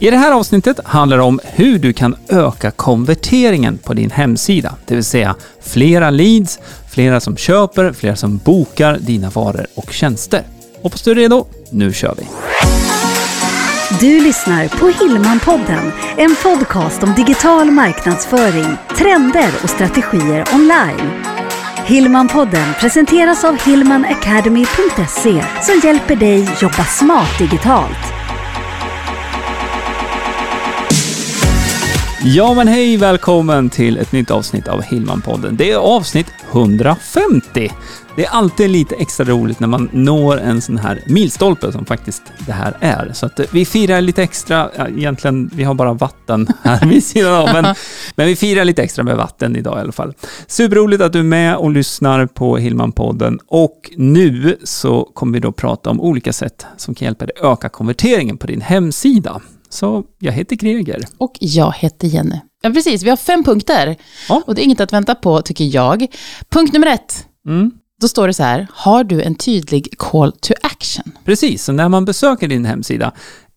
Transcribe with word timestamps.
I 0.00 0.10
det 0.10 0.16
här 0.16 0.32
avsnittet 0.32 0.80
handlar 0.84 1.16
det 1.16 1.22
om 1.22 1.40
hur 1.44 1.78
du 1.78 1.92
kan 1.92 2.16
öka 2.28 2.70
konverteringen 2.70 3.78
på 3.78 3.94
din 3.94 4.10
hemsida. 4.10 4.74
Det 4.86 4.94
vill 4.94 5.04
säga 5.04 5.34
flera 5.62 6.10
leads, 6.10 6.58
flera 6.90 7.20
som 7.20 7.36
köper, 7.36 7.92
flera 7.92 8.16
som 8.16 8.36
bokar 8.38 8.98
dina 8.98 9.30
varor 9.30 9.66
och 9.74 9.92
tjänster. 9.92 10.42
Hoppas 10.82 11.02
du 11.02 11.10
är 11.10 11.14
redo. 11.14 11.46
Nu 11.70 11.92
kör 11.92 12.14
vi! 12.18 12.26
Du 14.00 14.20
lyssnar 14.20 14.68
på 14.68 15.04
Hillmanpodden, 15.04 15.92
en 16.16 16.36
podcast 16.42 17.02
om 17.02 17.14
digital 17.14 17.70
marknadsföring, 17.70 18.76
trender 18.96 19.50
och 19.62 19.70
strategier 19.70 20.44
online. 20.54 21.10
Hillmanpodden 21.86 22.74
presenteras 22.80 23.44
av 23.44 23.58
hillmanacademy.se 23.66 25.44
som 25.62 25.80
hjälper 25.84 26.16
dig 26.16 26.48
jobba 26.60 26.84
smart 26.84 27.38
digitalt. 27.38 28.17
Ja 32.24 32.54
men 32.54 32.68
hej, 32.68 32.96
välkommen 32.96 33.70
till 33.70 33.96
ett 33.96 34.12
nytt 34.12 34.30
avsnitt 34.30 34.68
av 34.68 34.82
Hillman-podden. 34.82 35.56
Det 35.56 35.70
är 35.70 35.76
avsnitt 35.76 36.26
150. 36.52 37.72
Det 38.16 38.24
är 38.24 38.30
alltid 38.30 38.70
lite 38.70 38.94
extra 38.94 39.26
roligt 39.26 39.60
när 39.60 39.68
man 39.68 39.88
når 39.92 40.40
en 40.40 40.60
sån 40.60 40.78
här 40.78 41.02
milstolpe 41.06 41.72
som 41.72 41.86
faktiskt 41.86 42.22
det 42.46 42.52
här 42.52 42.76
är. 42.80 43.12
Så 43.12 43.26
att 43.26 43.40
eh, 43.40 43.46
vi 43.52 43.64
firar 43.64 44.00
lite 44.00 44.22
extra, 44.22 44.70
ja, 44.76 44.88
egentligen, 44.88 45.50
vi 45.54 45.64
har 45.64 45.74
bara 45.74 45.92
vatten 45.92 46.48
här 46.62 46.86
vid 46.86 47.04
sidan 47.04 47.34
av, 47.34 47.48
men, 47.52 47.64
men 48.14 48.26
vi 48.26 48.36
firar 48.36 48.64
lite 48.64 48.82
extra 48.82 49.04
med 49.04 49.16
vatten 49.16 49.56
idag 49.56 49.78
i 49.78 49.80
alla 49.80 49.92
fall. 49.92 50.14
Superroligt 50.46 51.02
att 51.02 51.12
du 51.12 51.18
är 51.18 51.22
med 51.22 51.56
och 51.56 51.70
lyssnar 51.70 52.26
på 52.26 52.58
Hillman-podden 52.58 53.38
och 53.46 53.90
nu 53.96 54.58
så 54.64 55.04
kommer 55.04 55.32
vi 55.32 55.40
då 55.40 55.52
prata 55.52 55.90
om 55.90 56.00
olika 56.00 56.32
sätt 56.32 56.66
som 56.76 56.94
kan 56.94 57.06
hjälpa 57.06 57.26
dig 57.26 57.36
öka 57.42 57.68
konverteringen 57.68 58.38
på 58.38 58.46
din 58.46 58.60
hemsida. 58.60 59.40
Så 59.68 60.04
jag 60.18 60.32
heter 60.32 60.56
Greger. 60.56 61.04
Och 61.18 61.36
jag 61.40 61.74
heter 61.76 62.08
Jenny. 62.08 62.40
Ja, 62.62 62.70
precis. 62.70 63.02
Vi 63.02 63.10
har 63.10 63.16
fem 63.16 63.44
punkter. 63.44 63.96
Ja. 64.28 64.42
Och 64.46 64.54
det 64.54 64.62
är 64.62 64.64
inget 64.64 64.80
att 64.80 64.92
vänta 64.92 65.14
på, 65.14 65.42
tycker 65.42 65.64
jag. 65.64 66.06
Punkt 66.48 66.72
nummer 66.72 66.86
ett. 66.86 67.26
Mm. 67.46 67.70
Då 68.00 68.08
står 68.08 68.26
det 68.26 68.34
så 68.34 68.42
här, 68.42 68.66
har 68.72 69.04
du 69.04 69.22
en 69.22 69.34
tydlig 69.34 69.94
call 69.98 70.32
to 70.32 70.54
action? 70.62 71.12
Precis, 71.24 71.64
så 71.64 71.72
när 71.72 71.88
man 71.88 72.04
besöker 72.04 72.48
din 72.48 72.64
hemsida 72.64 73.12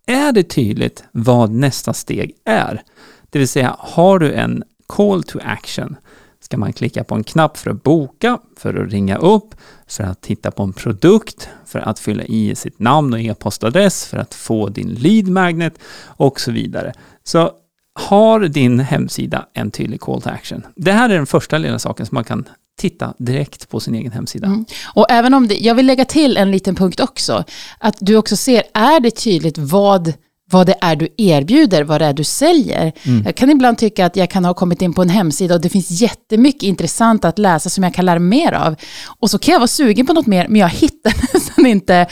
är 0.07 0.31
det 0.31 0.43
tydligt 0.43 1.03
vad 1.11 1.51
nästa 1.51 1.93
steg 1.93 2.31
är. 2.45 2.81
Det 3.29 3.39
vill 3.39 3.47
säga, 3.47 3.75
har 3.79 4.19
du 4.19 4.33
en 4.33 4.63
call 4.87 5.23
to 5.23 5.39
action 5.43 5.95
ska 6.41 6.57
man 6.57 6.73
klicka 6.73 7.03
på 7.03 7.15
en 7.15 7.23
knapp 7.23 7.57
för 7.57 7.69
att 7.71 7.83
boka, 7.83 8.39
för 8.57 8.83
att 8.83 8.91
ringa 8.91 9.17
upp, 9.17 9.55
för 9.87 10.03
att 10.03 10.21
titta 10.21 10.51
på 10.51 10.63
en 10.63 10.73
produkt, 10.73 11.49
för 11.65 11.79
att 11.79 11.99
fylla 11.99 12.23
i 12.23 12.55
sitt 12.55 12.79
namn 12.79 13.13
och 13.13 13.19
e-postadress, 13.19 14.05
för 14.05 14.17
att 14.17 14.33
få 14.33 14.69
din 14.69 14.89
lead 14.89 15.27
magnet 15.27 15.73
och 16.05 16.39
så 16.39 16.51
vidare. 16.51 16.93
Så 17.23 17.51
har 17.93 18.39
din 18.39 18.79
hemsida 18.79 19.45
en 19.53 19.71
tydlig 19.71 20.01
call 20.01 20.21
to 20.21 20.29
action. 20.29 20.65
Det 20.75 20.91
här 20.91 21.09
är 21.09 21.15
den 21.15 21.27
första 21.27 21.57
lilla 21.57 21.79
saken 21.79 22.05
som 22.05 22.15
man 22.15 22.23
kan 22.23 22.45
titta 22.77 23.13
direkt 23.17 23.69
på 23.69 23.79
sin 23.79 23.95
egen 23.95 24.11
hemsida. 24.11 24.47
Mm. 24.47 24.65
Och 24.93 25.05
även 25.09 25.33
om 25.33 25.47
det, 25.47 25.55
jag 25.55 25.75
vill 25.75 25.85
lägga 25.85 26.05
till 26.05 26.37
en 26.37 26.51
liten 26.51 26.75
punkt 26.75 26.99
också, 26.99 27.43
att 27.79 27.97
du 27.99 28.15
också 28.15 28.37
ser, 28.37 28.63
är 28.73 28.99
det 28.99 29.11
tydligt 29.11 29.57
vad 29.57 30.13
vad 30.51 30.67
det 30.67 30.75
är 30.81 30.95
du 30.95 31.07
erbjuder, 31.17 31.83
vad 31.83 32.01
det 32.01 32.05
är 32.05 32.13
du 32.13 32.23
säljer. 32.23 32.91
Mm. 33.03 33.23
Jag 33.25 33.35
kan 33.35 33.49
ibland 33.49 33.77
tycka 33.77 34.05
att 34.05 34.15
jag 34.15 34.29
kan 34.29 34.45
ha 34.45 34.53
kommit 34.53 34.81
in 34.81 34.93
på 34.93 35.01
en 35.01 35.09
hemsida 35.09 35.55
och 35.55 35.61
det 35.61 35.69
finns 35.69 36.01
jättemycket 36.01 36.63
intressant 36.63 37.25
att 37.25 37.39
läsa 37.39 37.69
som 37.69 37.83
jag 37.83 37.93
kan 37.93 38.05
lära 38.05 38.19
mig 38.19 38.39
mer 38.39 38.53
av. 38.53 38.75
Och 39.19 39.29
så 39.29 39.39
kan 39.39 39.51
jag 39.51 39.59
vara 39.59 39.67
sugen 39.67 40.05
på 40.05 40.13
något 40.13 40.27
mer, 40.27 40.47
men 40.47 40.61
jag 40.61 40.69
hittar 40.69 41.13
nästan 41.33 41.65
inte 41.65 42.07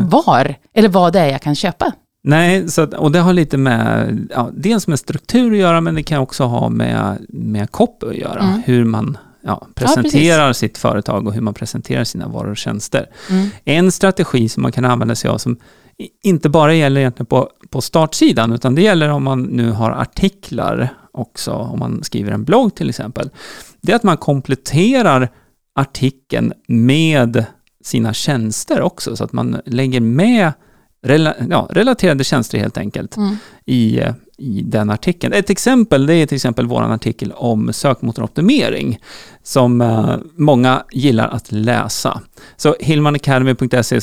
var, 0.00 0.54
eller 0.74 0.88
vad 0.88 1.12
det 1.12 1.20
är 1.20 1.26
jag 1.26 1.42
kan 1.42 1.54
köpa. 1.54 1.92
Nej, 2.24 2.68
så 2.68 2.82
att, 2.82 2.94
och 2.94 3.12
det 3.12 3.18
har 3.18 3.32
lite 3.32 3.56
med, 3.56 4.18
ja, 4.34 4.50
dels 4.54 4.86
med 4.86 4.98
struktur 4.98 5.52
att 5.52 5.58
göra, 5.58 5.80
men 5.80 5.94
det 5.94 6.02
kan 6.02 6.20
också 6.20 6.44
ha 6.44 6.68
med, 6.68 7.26
med 7.28 7.70
copy 7.70 8.06
att 8.06 8.16
göra. 8.16 8.40
Mm. 8.40 8.62
Hur 8.64 8.84
man 8.84 9.18
ja, 9.44 9.66
presenterar 9.74 10.52
sitt 10.52 10.78
företag 10.78 11.26
och 11.26 11.34
hur 11.34 11.40
man 11.40 11.54
presenterar 11.54 12.04
sina 12.04 12.28
varor 12.28 12.50
och 12.50 12.56
tjänster. 12.56 13.06
Mm. 13.30 13.48
En 13.64 13.92
strategi 13.92 14.48
som 14.48 14.62
man 14.62 14.72
kan 14.72 14.84
använda 14.84 15.14
sig 15.14 15.30
av 15.30 15.38
som 15.38 15.56
inte 16.22 16.48
bara 16.48 16.74
gäller 16.74 17.00
egentligen 17.00 17.26
på, 17.26 17.50
på 17.72 17.80
startsidan, 17.80 18.52
utan 18.52 18.74
det 18.74 18.82
gäller 18.82 19.08
om 19.08 19.24
man 19.24 19.42
nu 19.42 19.70
har 19.70 19.90
artiklar 19.90 20.88
också, 21.12 21.52
om 21.52 21.78
man 21.78 22.04
skriver 22.04 22.32
en 22.32 22.44
blogg 22.44 22.74
till 22.74 22.88
exempel. 22.88 23.30
Det 23.80 23.92
är 23.92 23.96
att 23.96 24.02
man 24.02 24.16
kompletterar 24.16 25.28
artikeln 25.74 26.52
med 26.68 27.44
sina 27.84 28.12
tjänster 28.12 28.80
också, 28.80 29.16
så 29.16 29.24
att 29.24 29.32
man 29.32 29.60
lägger 29.66 30.00
med 30.00 30.52
rela, 31.02 31.34
ja, 31.50 31.68
relaterade 31.70 32.24
tjänster 32.24 32.58
helt 32.58 32.78
enkelt 32.78 33.16
Mm. 33.16 33.36
i, 33.66 34.00
i 34.42 34.62
den 34.62 34.90
artikeln. 34.90 35.32
Ett 35.32 35.50
exempel 35.50 36.06
det 36.06 36.14
är 36.14 36.26
till 36.26 36.36
exempel 36.36 36.66
vår 36.66 36.82
artikel 36.82 37.32
om 37.32 37.72
sökmotoroptimering 37.72 38.98
som 39.42 39.80
eh, 39.80 40.16
många 40.36 40.84
gillar 40.92 41.28
att 41.28 41.52
läsa. 41.52 42.20
Så 42.56 42.76
hillmanacademy.se 42.80 44.00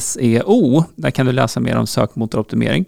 SEO, 0.00 0.84
där 0.96 1.10
kan 1.10 1.26
du 1.26 1.32
läsa 1.32 1.60
mer 1.60 1.76
om 1.76 1.86
sökmotoroptimering. 1.86 2.84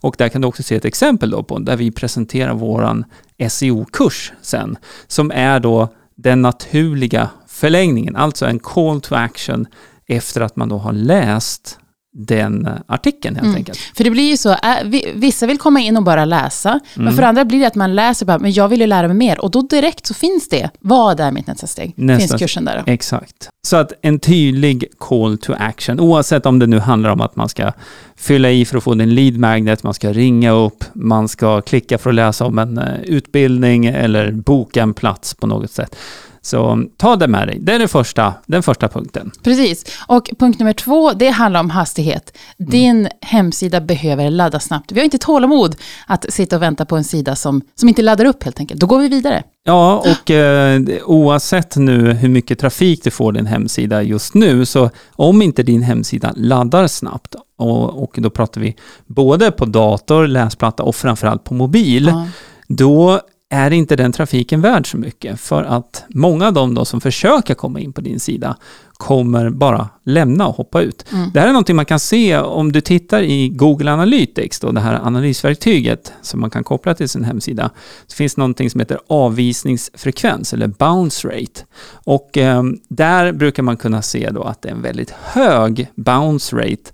Och 0.00 0.14
där 0.18 0.28
kan 0.28 0.40
du 0.40 0.48
också 0.48 0.62
se 0.62 0.76
ett 0.76 0.84
exempel 0.84 1.30
då 1.30 1.42
på 1.42 1.58
där 1.58 1.76
vi 1.76 1.90
presenterar 1.90 2.54
våran 2.54 3.04
SEO-kurs 3.48 4.32
sen, 4.42 4.76
som 5.06 5.30
är 5.30 5.60
då 5.60 5.88
den 6.16 6.42
naturliga 6.42 7.30
förlängningen, 7.46 8.16
alltså 8.16 8.46
en 8.46 8.58
call 8.58 9.00
to 9.00 9.14
action 9.14 9.66
efter 10.06 10.40
att 10.40 10.56
man 10.56 10.68
då 10.68 10.78
har 10.78 10.92
läst 10.92 11.78
den 12.12 12.66
eh, 12.66 12.72
artikeln 12.86 13.34
helt 13.36 13.44
Mm. 13.44 13.56
enkelt. 13.56 13.78
För 13.78 14.04
det 14.04 14.10
blir 14.10 14.30
ju 14.30 14.36
så, 14.36 14.56
vi- 14.84 15.12
vissa 15.14 15.46
vill 15.46 15.58
komma 15.58 15.80
in 15.80 15.96
och 15.96 16.02
bara 16.02 16.24
läsa, 16.24 16.80
men 16.94 17.04
Mm. 17.06 17.16
för 17.16 17.22
andra 17.22 17.44
blir 17.44 17.60
det 17.60 17.66
att 17.66 17.74
man 17.74 17.94
läser 17.94 18.26
bara, 18.26 18.38
men 18.38 18.52
jag 18.52 18.68
vill 18.68 18.80
ju 18.80 18.86
lära 18.86 19.06
mig 19.08 19.16
mer, 19.16 19.40
och 19.40 19.50
då 19.50 19.62
direkt 19.62 20.06
så 20.06 20.14
finns 20.14 20.48
det, 20.48 20.70
vad 20.80 21.20
är 21.20 21.30
mitt 21.32 21.46
nästa 21.46 21.66
steg? 21.66 21.92
Nästa- 21.96 22.28
Finns 22.28 22.40
kursen 22.42 22.64
där 22.64 22.82
då? 22.86 22.92
Exakt. 22.92 23.48
Så 23.66 23.76
att 23.76 23.92
en 24.02 24.18
tydlig 24.18 24.84
call 24.98 25.38
to 25.38 25.52
action, 25.58 26.00
oavsett 26.00 26.46
om 26.46 26.58
det 26.58 26.66
nu 26.66 26.78
handlar 26.78 27.10
om 27.10 27.20
att 27.20 27.36
man 27.36 27.48
ska 27.48 27.72
fylla 28.16 28.50
i 28.50 28.64
för 28.64 28.76
att 28.76 28.84
få 28.84 28.94
din 28.94 29.14
lead 29.14 29.36
magnet, 29.38 29.82
man 29.82 29.94
ska 29.94 30.12
ringa 30.12 30.50
upp, 30.50 30.84
man 30.92 31.28
ska 31.28 31.60
klicka 31.60 31.98
för 31.98 32.10
att 32.10 32.16
läsa 32.16 32.44
om 32.44 32.58
en 32.58 32.78
eh, 32.78 33.00
utbildning 33.04 33.86
eller 33.86 34.32
boka 34.32 34.82
en 34.82 34.94
plats 34.94 35.34
på 35.34 35.46
något 35.46 35.70
sätt. 35.70 35.96
Så 36.42 36.84
ta 36.96 37.16
det 37.16 37.28
med 37.28 37.48
dig. 37.48 37.58
Det 37.60 37.72
är 37.72 37.78
det 37.78 37.88
första, 37.88 38.34
den 38.46 38.62
första 38.62 38.88
punkten. 38.88 39.30
Precis. 39.42 39.84
Och 40.06 40.30
punkt 40.38 40.58
nummer 40.58 40.72
två, 40.72 41.12
det 41.12 41.28
handlar 41.28 41.60
om 41.60 41.70
hastighet. 41.70 42.36
Din 42.58 43.08
hemsida 43.20 43.80
behöver 43.80 44.30
ladda 44.30 44.60
snabbt. 44.60 44.92
Vi 44.92 45.00
har 45.00 45.04
inte 45.04 45.18
tålamod 45.18 45.76
att 46.06 46.26
sitta 46.32 46.56
och 46.56 46.62
vänta 46.62 46.84
på 46.84 46.96
en 46.96 47.04
sida 47.04 47.36
som, 47.36 47.62
som 47.74 47.88
inte 47.88 48.02
laddar 48.02 48.24
upp 48.24 48.42
helt 48.44 48.60
enkelt. 48.60 48.80
Då 48.80 48.86
går 48.86 48.98
vi 48.98 49.08
vidare. 49.08 49.42
Ja, 49.64 49.96
och 50.22 50.30
eh, 50.30 50.80
oavsett 51.04 51.76
nu 51.76 52.12
hur 52.12 52.28
mycket 52.28 52.58
trafik 52.58 53.04
du 53.04 53.10
får 53.10 53.32
din 53.32 53.46
hemsida 53.46 54.02
just 54.02 54.34
nu, 54.34 54.66
så 54.66 54.90
om 55.12 55.42
inte 55.42 55.62
din 55.62 55.82
hemsida 55.82 56.32
laddar 56.36 56.86
snabbt, 56.86 57.34
och, 57.58 58.02
och 58.02 58.14
då 58.18 58.30
pratar 58.30 58.60
vi 58.60 58.76
både 59.06 59.50
på 59.50 59.64
dator, 59.64 60.26
läsplatta 60.26 60.82
och 60.82 60.96
framförallt 60.96 61.44
på 61.44 61.54
mobil, 61.54 62.06
Ja. 62.06 62.26
då 62.68 63.20
är 63.52 63.70
inte 63.70 63.96
den 63.96 64.12
trafiken 64.12 64.60
värd 64.60 64.90
så 64.90 64.96
mycket. 64.96 65.40
För 65.40 65.62
att 65.62 66.04
många 66.08 66.46
av 66.46 66.52
dem 66.52 66.74
då 66.74 66.84
som 66.84 67.00
försöker 67.00 67.54
komma 67.54 67.80
in 67.80 67.92
på 67.92 68.00
din 68.00 68.20
sida 68.20 68.56
kommer 68.92 69.50
bara 69.50 69.88
lämna 70.04 70.46
och 70.46 70.54
hoppa 70.54 70.82
ut. 70.82 71.12
Mm. 71.12 71.30
Det 71.34 71.40
här 71.40 71.48
är 71.48 71.52
någonting 71.52 71.76
man 71.76 71.84
kan 71.84 72.00
se 72.00 72.38
om 72.38 72.72
du 72.72 72.80
tittar 72.80 73.22
i 73.22 73.48
Google 73.48 73.92
Analytics, 73.92 74.60
då, 74.60 74.72
det 74.72 74.80
här 74.80 75.00
analysverktyget 75.02 76.12
som 76.22 76.40
man 76.40 76.50
kan 76.50 76.64
koppla 76.64 76.94
till 76.94 77.08
sin 77.08 77.24
hemsida. 77.24 77.70
Så 78.06 78.16
finns 78.16 78.34
det 78.34 78.40
någonting 78.40 78.70
som 78.70 78.80
heter 78.80 78.98
avvisningsfrekvens 79.06 80.52
eller 80.52 80.66
bounce 80.66 81.28
rate. 81.28 81.64
Och 81.92 82.38
eh, 82.38 82.62
där 82.88 83.32
brukar 83.32 83.62
man 83.62 83.76
kunna 83.76 84.02
se 84.02 84.30
då 84.30 84.42
att 84.42 84.62
det 84.62 84.68
är 84.68 84.72
en 84.72 84.82
väldigt 84.82 85.10
hög 85.10 85.90
bounce 85.94 86.56
rate 86.56 86.92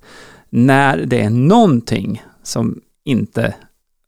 när 0.49 0.97
det 0.97 1.21
är 1.21 1.29
någonting 1.29 2.23
som 2.43 2.81
inte 3.03 3.53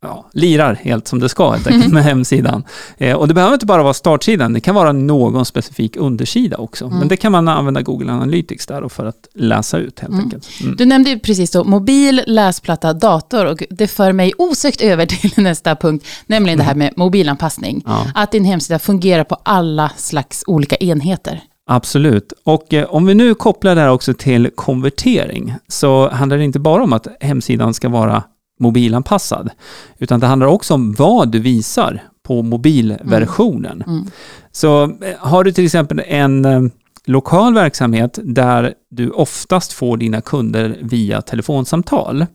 ja, 0.01 0.29
lirar 0.33 0.73
helt 0.73 1.07
som 1.07 1.19
det 1.19 1.29
ska 1.29 1.51
helt 1.51 1.67
enkelt 1.67 1.93
med 1.93 2.03
hemsidan. 2.03 2.63
Eh, 2.97 3.15
och 3.17 3.27
det 3.27 3.33
behöver 3.33 3.53
inte 3.53 3.65
bara 3.65 3.83
vara 3.83 3.93
startsidan, 3.93 4.53
det 4.53 4.59
kan 4.59 4.75
vara 4.75 4.91
någon 4.91 5.45
specifik 5.45 5.95
undersida 5.97 6.57
också. 6.57 6.85
Mm. 6.85 6.99
Men 6.99 7.07
det 7.07 7.17
kan 7.17 7.31
man 7.31 7.47
använda 7.47 7.81
Google 7.81 8.11
Analytics 8.11 8.65
där 8.65 8.89
för 8.89 9.05
att 9.05 9.27
läsa 9.33 9.77
ut 9.77 9.99
helt 9.99 10.13
Mm. 10.13 10.23
enkelt. 10.25 10.47
Mm. 10.61 10.75
Du 10.75 10.85
nämnde 10.85 11.09
ju 11.09 11.19
precis 11.19 11.51
då 11.51 11.63
mobil, 11.63 12.21
läsplatta, 12.27 12.93
dator 12.93 13.45
och 13.45 13.63
det 13.69 13.87
för 13.87 14.11
mig 14.13 14.33
osökt 14.37 14.81
över 14.81 15.05
till 15.31 15.31
nästa 15.43 15.75
punkt, 15.75 16.05
nämligen 16.27 16.57
det 16.59 16.63
här 16.65 16.75
med 16.75 16.93
mobilanpassning. 16.97 17.83
Ja. 17.85 18.05
Att 18.15 18.31
din 18.31 18.45
hemsida 18.45 18.79
fungerar 18.79 19.23
på 19.23 19.37
alla 19.43 19.91
slags 19.97 20.43
olika 20.47 20.75
enheter. 20.75 21.41
Absolut. 21.71 22.33
Och 22.43 22.73
eh, 22.73 22.85
om 22.85 23.05
vi 23.05 23.13
nu 23.15 23.35
kopplar 23.35 23.75
det 23.75 23.81
här 23.81 23.89
också 23.89 24.13
till 24.13 24.49
konvertering 24.55 25.55
så 25.67 26.09
handlar 26.09 26.37
det 26.37 26.43
inte 26.43 26.59
bara 26.59 26.83
om 26.83 26.93
att 26.93 27.07
hemsidan 27.19 27.73
ska 27.73 27.89
vara 27.89 28.23
mobilanpassad, 28.59 29.49
utan 29.97 30.19
det 30.19 30.27
handlar 30.27 30.47
också 30.47 30.73
om 30.73 30.93
vad 30.93 31.29
du 31.31 31.39
visar 31.39 32.03
på 32.23 32.41
mobilversionen. 32.41 33.83
Mm. 33.87 34.05
Så 34.51 34.83
eh, 34.83 34.89
har 35.19 35.43
du 35.43 35.51
till 35.51 35.65
exempel 35.65 36.01
en 36.07 36.45
eh, 36.45 36.61
lokal 37.05 37.53
verksamhet 37.53 38.19
där 38.23 38.73
du 38.89 39.09
oftast 39.09 39.73
får 39.73 39.97
dina 39.97 40.21
kunder 40.21 40.77
via 40.81 41.21
telefonsamtal, 41.21 42.25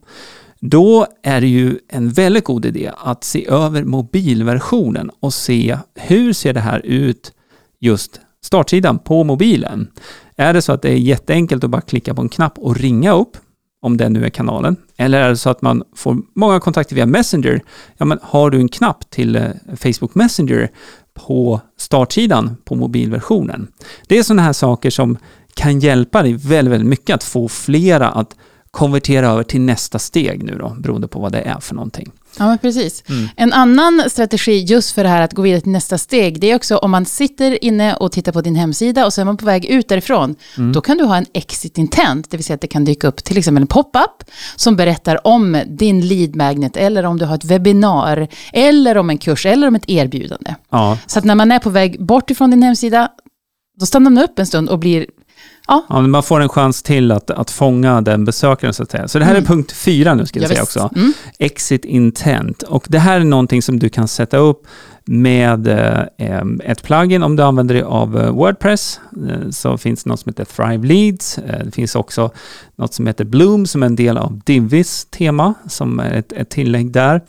då 0.59 1.07
är 1.23 1.41
det 1.41 1.47
ju 1.47 1.79
en 1.87 2.09
väldigt 2.09 2.43
god 2.43 2.65
idé 2.65 2.91
att 2.97 3.23
se 3.23 3.47
över 3.47 3.83
mobilversionen 3.83 5.11
och 5.19 5.33
se 5.33 5.77
hur 5.95 6.33
ser 6.33 6.53
det 6.53 6.59
här 6.59 6.79
ut 6.85 7.31
just 7.79 8.19
startsidan 8.41 8.99
på 8.99 9.23
mobilen. 9.23 9.87
Är 10.35 10.53
det 10.53 10.61
så 10.61 10.71
att 10.71 10.81
det 10.81 10.89
är 10.89 10.97
jätteenkelt 10.97 11.63
att 11.63 11.69
bara 11.69 11.81
klicka 11.81 12.13
på 12.13 12.21
en 12.21 12.29
knapp 12.29 12.59
och 12.59 12.77
ringa 12.77 13.13
upp, 13.13 13.37
om 13.85 13.97
det 13.97 14.09
nu 14.09 14.25
är 14.25 14.29
kanalen, 14.29 14.75
eller 14.97 15.21
är 15.21 15.29
det 15.29 15.37
så 15.37 15.49
att 15.49 15.61
man 15.61 15.83
får 15.95 16.17
många 16.35 16.59
kontakter 16.59 16.95
via 16.95 17.05
Messenger, 17.05 17.61
ja 17.97 18.05
men 18.05 18.19
har 18.21 18.49
du 18.49 18.59
en 18.59 18.69
knapp 18.69 19.09
till 19.09 19.35
eh, 19.35 19.43
Facebook 19.75 20.15
Messenger 20.15 20.71
på 21.13 21.61
startsidan 21.77 22.57
på 22.65 22.75
mobilversionen. 22.75 23.67
Det 24.07 24.17
är 24.17 24.23
sådana 24.23 24.41
här 24.41 24.53
saker 24.53 24.89
som 24.89 25.17
kan 25.53 25.79
hjälpa 25.79 26.21
dig 26.21 26.33
väldigt, 26.33 26.73
väldigt 26.73 26.89
mycket 26.89 27.15
att 27.15 27.23
få 27.23 27.47
flera 27.47 28.09
att 28.09 28.35
konvertera 28.71 29.29
över 29.29 29.43
till 29.43 29.61
nästa 29.61 29.99
steg 29.99 30.43
nu 30.43 30.57
då, 30.57 30.75
beroende 30.79 31.07
på 31.07 31.19
vad 31.19 31.31
det 31.31 31.41
är 31.41 31.59
för 31.59 31.75
någonting. 31.75 32.11
Ja, 32.39 32.47
men 32.47 32.57
precis. 32.57 33.03
Mm. 33.09 33.29
En 33.35 33.53
annan 33.53 34.03
strategi 34.09 34.59
just 34.59 34.91
för 34.91 35.03
det 35.03 35.09
här 35.09 35.21
att 35.21 35.33
gå 35.33 35.41
vidare 35.41 35.61
till 35.61 35.71
nästa 35.71 35.97
steg, 35.97 36.39
det 36.39 36.51
är 36.51 36.55
också 36.55 36.77
om 36.77 36.91
man 36.91 37.05
sitter 37.05 37.63
inne 37.63 37.95
och 37.95 38.11
tittar 38.11 38.31
på 38.31 38.41
din 38.41 38.55
hemsida 38.55 39.05
och 39.05 39.13
så 39.13 39.21
är 39.21 39.25
man 39.25 39.37
på 39.37 39.45
väg 39.45 39.65
ut 39.65 39.89
därifrån, 39.89 40.35
mm. 40.57 40.73
då 40.73 40.81
kan 40.81 40.97
du 40.97 41.03
ha 41.03 41.17
en 41.17 41.25
exit 41.33 41.77
intent, 41.77 42.31
det 42.31 42.37
vill 42.37 42.43
säga 42.43 42.55
att 42.55 42.61
det 42.61 42.67
kan 42.67 42.85
dyka 42.85 43.07
upp 43.07 43.23
till 43.23 43.37
exempel 43.37 43.61
en 43.61 43.67
pop-up 43.67 44.23
som 44.55 44.75
berättar 44.75 45.27
om 45.27 45.61
din 45.67 46.07
lead 46.07 46.35
magnet, 46.35 46.77
eller 46.77 47.03
om 47.03 47.17
du 47.17 47.25
har 47.25 47.35
ett 47.35 47.45
webbinar, 47.45 48.27
eller 48.53 48.97
om 48.97 49.09
en 49.09 49.17
kurs, 49.17 49.45
eller 49.45 49.67
om 49.67 49.75
ett 49.75 49.89
erbjudande. 49.89 50.55
Ja. 50.69 50.97
Så 51.07 51.19
att 51.19 51.25
när 51.25 51.35
man 51.35 51.51
är 51.51 51.59
på 51.59 51.69
väg 51.69 52.05
bort 52.05 52.29
ifrån 52.29 52.51
din 52.51 52.63
hemsida, 52.63 53.09
då 53.79 53.85
stannar 53.85 54.11
man 54.11 54.23
upp 54.23 54.39
en 54.39 54.47
stund 54.47 54.69
och 54.69 54.79
blir 54.79 55.05
Ja. 55.67 55.85
ja 55.89 56.01
man 56.01 56.23
får 56.23 56.39
en 56.39 56.49
chans 56.49 56.83
till 56.83 57.11
att, 57.11 57.31
att 57.31 57.51
fånga 57.51 58.01
den 58.01 58.25
besökaren 58.25 58.73
så 58.73 58.83
att 58.83 58.91
säga. 58.91 59.07
Så 59.07 59.19
det 59.19 59.25
här 59.25 59.31
mm. 59.31 59.43
är 59.43 59.47
punkt 59.47 59.71
fyra 59.71 60.13
nu 60.13 60.25
ska 60.25 60.39
jag 60.39 60.43
ja, 60.43 60.47
säga 60.47 60.61
visst. 60.61 60.77
också. 60.77 60.95
Mm. 60.95 61.13
Exit 61.39 61.85
intent. 61.85 62.63
Och 62.63 62.85
det 62.89 62.99
här 62.99 63.19
är 63.19 63.23
någonting 63.23 63.61
som 63.61 63.79
du 63.79 63.89
kan 63.89 64.07
sätta 64.07 64.37
upp 64.37 64.67
med 65.05 65.67
eh, 66.17 66.41
ett 66.63 66.83
plugin 66.83 67.23
om 67.23 67.35
du 67.35 67.43
använder 67.43 67.75
dig 67.75 67.83
av 67.83 68.17
eh, 68.19 68.31
Wordpress. 68.31 68.99
Eh, 69.29 69.49
så 69.49 69.77
finns 69.77 70.03
det 70.03 70.09
något 70.09 70.19
som 70.19 70.29
heter 70.29 70.45
Thrive 70.45 70.87
Leads. 70.87 71.37
Eh, 71.37 71.65
det 71.65 71.71
finns 71.71 71.95
också 71.95 72.31
något 72.75 72.93
som 72.93 73.07
heter 73.07 73.25
Bloom 73.25 73.67
som 73.67 73.83
är 73.83 73.87
en 73.87 73.95
del 73.95 74.17
av 74.17 74.41
Divis 74.45 75.05
tema, 75.05 75.53
som 75.67 75.99
är 75.99 76.13
ett, 76.13 76.31
ett 76.31 76.49
tillägg 76.49 76.91
där. 76.91 77.21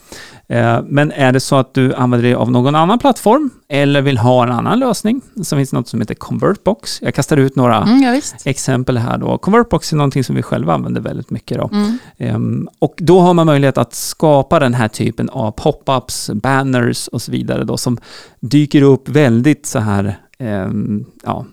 Eh, 0.49 0.81
men 0.89 1.13
är 1.13 1.33
det 1.33 1.41
så 1.41 1.57
att 1.57 1.75
du 1.75 1.95
använder 1.95 2.29
dig 2.29 2.35
av 2.35 2.51
någon 2.51 2.75
annan 2.75 2.99
plattform 2.99 3.51
eller 3.69 4.03
vill 4.03 4.19
ha 4.19 4.43
en 4.43 4.53
annan 4.53 4.79
lösning 4.79 5.21
så 5.43 5.57
finns 5.57 5.71
det 5.71 5.77
något 5.77 5.89
som 5.89 6.01
heter 6.01 6.15
Convertbox. 6.15 7.03
Jag 7.03 7.15
kastar 7.15 7.37
ut 7.37 7.57
några 7.57 7.77
mm, 7.77 8.03
ja, 8.03 8.21
exempel 8.45 8.99
här 8.99 9.19
då. 9.19 9.39
Convertbox 9.39 9.93
är 9.93 9.97
någonting 9.97 10.25
som 10.25 10.37
vi 10.37 10.43
själva 10.43 10.75
använder 10.75 11.01
väldigt 11.01 11.31
mycket 11.31 11.59
då. 11.59 11.71
Mm. 11.73 12.37
Um, 12.37 12.69
och 12.79 12.95
då 12.99 13.21
har 13.21 13.35
man 13.35 13.47
möjlighet 13.47 13.79
att 13.79 13.95
skapa 13.95 14.59
den 14.59 14.75
här 14.75 14.89
typen 14.89 15.29
av 15.31 15.51
pop-ups, 15.51 16.35
banners 16.35 17.09
och 17.09 17.23
så 17.23 17.33
vidare 17.33 17.65
då 17.65 17.77
som 17.77 17.99
dyker 18.41 18.83
upp 18.83 19.09
väldigt 19.09 19.67
så 19.67 19.79
här 19.79 20.19
um, 20.39 21.05
ja, 21.25 21.45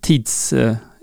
tids 0.00 0.54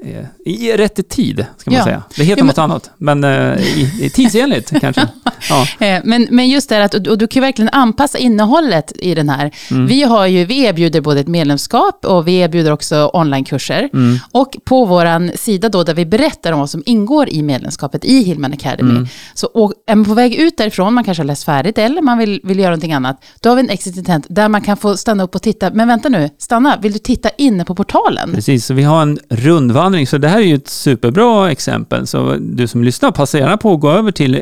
Eh, 0.03 0.25
i 0.45 0.77
rätt 0.77 1.09
tid, 1.09 1.45
ska 1.57 1.71
man 1.71 1.77
ja. 1.77 1.83
säga. 1.83 2.03
Det 2.15 2.23
heter 2.23 2.41
ja, 2.41 2.43
men, 2.43 2.47
något 2.47 2.57
annat, 2.57 2.91
men 2.97 3.23
eh, 3.23 3.57
i, 3.57 4.05
i 4.05 4.09
tidsenligt 4.09 4.73
kanske. 4.81 5.07
Ja. 5.49 5.85
Eh, 5.85 6.01
men, 6.03 6.27
men 6.31 6.49
just 6.49 6.69
det 6.69 6.75
här 6.75 6.81
att 6.81 6.93
och 6.93 7.17
du 7.17 7.27
kan 7.27 7.41
verkligen 7.41 7.69
anpassa 7.69 8.17
innehållet 8.17 8.91
i 8.95 9.15
den 9.15 9.29
här. 9.29 9.51
Mm. 9.71 9.87
Vi, 9.87 10.03
har 10.03 10.25
ju, 10.25 10.45
vi 10.45 10.63
erbjuder 10.63 11.01
både 11.01 11.19
ett 11.19 11.27
medlemskap 11.27 12.05
och 12.05 12.27
vi 12.27 12.37
erbjuder 12.37 12.71
också 12.71 13.09
onlinekurser. 13.13 13.89
Mm. 13.93 14.19
Och 14.31 14.57
på 14.65 14.85
vår 14.85 15.37
sida 15.37 15.69
då, 15.69 15.83
där 15.83 15.93
vi 15.93 16.05
berättar 16.05 16.51
om 16.51 16.59
vad 16.59 16.69
som 16.69 16.83
ingår 16.85 17.29
i 17.29 17.41
medlemskapet 17.41 18.05
i 18.05 18.23
Hillman 18.23 18.53
Academy. 18.53 18.91
Mm. 18.91 19.07
Så 19.33 19.47
och, 19.47 19.73
är 19.87 19.95
man 19.95 20.05
på 20.05 20.13
väg 20.13 20.35
ut 20.35 20.57
därifrån, 20.57 20.93
man 20.93 21.03
kanske 21.03 21.23
har 21.23 21.27
läst 21.27 21.43
färdigt 21.43 21.77
eller 21.77 22.01
man 22.01 22.17
vill, 22.17 22.41
vill 22.43 22.59
göra 22.59 22.69
någonting 22.69 22.93
annat, 22.93 23.23
då 23.41 23.49
har 23.49 23.55
vi 23.55 23.61
en 23.61 23.69
exit 23.69 23.97
intent 23.97 24.25
där 24.29 24.49
man 24.49 24.61
kan 24.61 24.77
få 24.77 24.97
stanna 24.97 25.23
upp 25.23 25.35
och 25.35 25.41
titta. 25.41 25.71
Men 25.71 25.87
vänta 25.87 26.09
nu, 26.09 26.29
stanna, 26.37 26.77
vill 26.81 26.93
du 26.93 26.99
titta 26.99 27.29
inne 27.37 27.65
på 27.65 27.75
portalen? 27.75 28.31
Precis, 28.33 28.65
så 28.65 28.73
vi 28.73 28.83
har 28.83 29.01
en 29.01 29.19
rundvandring. 29.29 30.07
Så 30.07 30.17
det 30.17 30.27
här 30.27 30.37
är 30.37 30.43
ju 30.43 30.55
ett 30.55 30.67
superbra 30.67 31.51
exempel. 31.51 32.07
Så 32.07 32.37
du 32.39 32.67
som 32.67 32.83
lyssnar, 32.83 33.11
passa 33.11 33.37
gärna 33.37 33.57
på 33.57 33.73
att 33.73 33.79
gå 33.79 33.91
över 33.91 34.11
till 34.11 34.35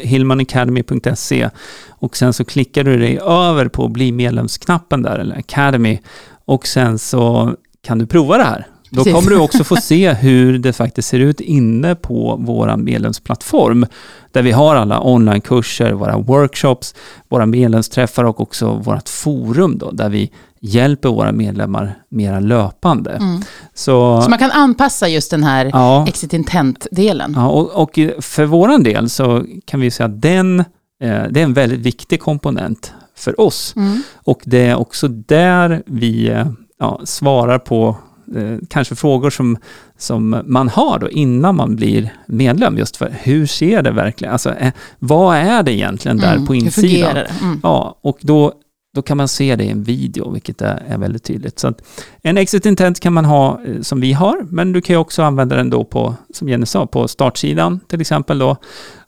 hillmanacademy.se 0.89 1.49
och 1.89 2.17
sen 2.17 2.33
så 2.33 2.45
klickar 2.45 2.83
du 2.83 2.97
dig 2.97 3.19
över 3.19 3.67
på 3.67 3.87
bli 3.87 4.11
medlemsknappen 4.11 5.01
där, 5.01 5.19
eller 5.19 5.37
Academy, 5.37 5.99
och 6.45 6.67
sen 6.67 6.99
så 6.99 7.53
kan 7.81 7.99
du 7.99 8.05
prova 8.05 8.37
det 8.37 8.43
här. 8.43 8.67
Då 8.89 9.03
kommer 9.03 9.29
du 9.29 9.37
också 9.37 9.63
få 9.63 9.75
se 9.75 10.13
hur 10.21 10.59
det 10.59 10.73
faktiskt 10.73 11.07
ser 11.07 11.19
ut 11.19 11.41
inne 11.41 11.95
på 11.95 12.37
vår 12.39 12.77
medlemsplattform, 12.77 13.85
där 14.31 14.41
vi 14.41 14.51
har 14.51 14.75
alla 14.75 14.99
onlinekurser, 15.01 15.93
våra 15.93 16.17
workshops, 16.17 16.95
våra 17.29 17.45
medlemsträffar 17.45 18.23
och 18.23 18.41
också 18.41 18.73
vårt 18.73 19.09
forum 19.09 19.77
då, 19.77 19.91
där 19.91 20.09
vi 20.09 20.31
hjälper 20.65 21.09
våra 21.09 21.31
medlemmar 21.31 21.95
mera 22.09 22.39
löpande. 22.39 23.11
Mm. 23.11 23.41
Så, 23.73 24.21
så 24.21 24.29
man 24.29 24.39
kan 24.39 24.51
anpassa 24.51 25.07
just 25.07 25.31
den 25.31 25.43
här 25.43 25.69
ja, 25.73 26.07
exit 26.07 26.33
intent-delen? 26.33 27.33
Ja, 27.35 27.47
och, 27.47 27.81
och, 27.81 27.99
för 28.19 28.45
vår 28.45 28.83
del 28.83 29.09
så 29.09 29.45
kan 29.65 29.79
vi 29.79 29.91
säga 29.91 30.07
att 30.07 30.21
den, 30.21 30.59
eh, 30.59 31.23
det 31.29 31.39
är 31.39 31.43
en 31.43 31.53
väldigt 31.53 31.79
viktig 31.79 32.19
komponent 32.19 32.93
för 33.15 33.41
oss. 33.41 33.73
Mm. 33.75 34.01
Och 34.15 34.41
det 34.45 34.67
är 34.67 34.75
också 34.75 35.07
där 35.07 35.83
vi 35.85 36.29
eh, 36.29 36.47
ja, 36.79 37.01
svarar 37.03 37.59
på 37.59 37.97
eh, 38.35 38.57
kanske 38.69 38.95
frågor 38.95 39.29
som, 39.29 39.57
som 39.97 40.41
man 40.45 40.69
har 40.69 40.99
då 40.99 41.09
innan 41.09 41.55
man 41.55 41.75
blir 41.75 42.13
medlem. 42.25 42.77
Just 42.77 42.97
för 42.97 43.15
hur 43.21 43.45
ser 43.45 43.81
det 43.81 43.91
verkligen, 43.91 44.31
alltså 44.31 44.53
eh, 44.53 44.73
vad 44.99 45.37
är 45.37 45.63
det 45.63 45.73
egentligen 45.73 46.17
där 46.17 46.33
mm, 46.33 46.45
på 46.45 46.55
insidan? 46.55 47.17
Mm. 47.17 47.59
Ja, 47.63 47.99
och 48.01 48.17
då 48.21 48.53
då 48.95 49.01
kan 49.01 49.17
man 49.17 49.27
se 49.27 49.55
det 49.55 49.63
i 49.63 49.69
en 49.69 49.83
video, 49.83 50.31
vilket 50.31 50.61
är, 50.61 50.97
väldigt 50.97 51.23
tydligt. 51.23 51.59
Så 51.59 51.73
en 52.21 52.37
exit 52.37 52.65
intent 52.65 52.99
kan 52.99 53.13
man 53.13 53.25
ha 53.25 53.61
eh, 53.65 53.81
som 53.81 54.01
vi 54.01 54.13
har, 54.13 54.45
men 54.49 54.73
du 54.73 54.81
kan 54.81 54.95
också 54.95 55.23
använda 55.23 55.55
den 55.55 55.69
då 55.69 55.83
på, 55.83 56.15
som 56.33 56.49
Jenny 56.49 56.65
sa, 56.65 56.85
på 56.85 57.07
startsidan 57.07 57.79
till 57.87 58.01
exempel 58.01 58.39
då, 58.39 58.57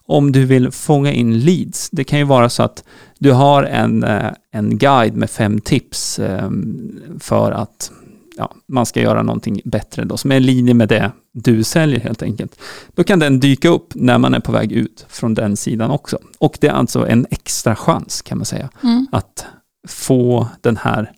om 0.06 0.32
du 0.32 0.46
vill 0.46 0.72
fånga 0.72 1.12
in 1.12 1.40
leads. 1.40 1.90
Det 1.90 2.04
kan 2.04 2.20
ju 2.20 2.26
vara 2.26 2.50
så 2.50 2.64
att 2.64 2.84
du 3.20 3.32
har 3.32 3.64
en, 3.64 4.04
eh, 4.04 4.32
en 4.52 4.78
guide 4.78 5.16
med 5.16 5.30
fem 5.30 5.62
tips 5.62 6.20
ehm, 6.20 7.00
för 7.20 7.52
att 7.52 7.92
ja, 8.38 8.54
man 8.68 8.86
ska 8.86 9.02
göra 9.02 9.24
någonting 9.24 9.62
bättre 9.66 10.04
då, 10.04 10.18
som 10.18 10.32
är 10.32 10.36
i 10.36 10.40
linje 10.40 10.74
med 10.74 10.90
det 10.90 11.12
du 11.32 11.64
säljer 11.64 12.00
helt 12.00 12.22
enkelt. 12.22 12.60
Då 12.96 13.04
kan 13.04 13.20
den 13.20 13.40
dyka 13.40 13.70
upp 13.70 13.96
när 13.96 14.18
man 14.18 14.34
är 14.34 14.40
på 14.40 14.52
väg 14.52 14.72
ut 14.72 15.06
från 15.10 15.34
den 15.34 15.58
sidan 15.58 15.92
också. 15.92 16.18
Och 16.40 16.58
det 16.62 16.68
är 16.68 16.72
alltså 16.72 17.08
en 17.08 17.28
extra 17.30 17.76
chans 17.76 18.22
kan 18.22 18.38
man 18.38 18.46
säga, 18.46 18.70
mm. 18.84 19.08
att 19.12 19.46
få 19.88 20.48
den 20.62 20.78
här 20.78 21.12